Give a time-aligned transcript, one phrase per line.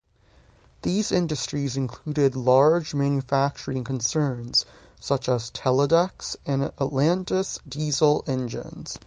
[0.81, 4.65] These industries included large manufacturing concerns
[4.99, 8.97] such as Teledex and Atlantis Diesel Engines.